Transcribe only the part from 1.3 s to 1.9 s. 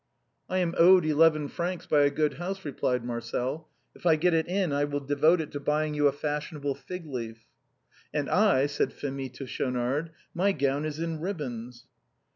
francs